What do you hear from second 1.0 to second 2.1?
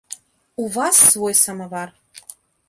свой самавар.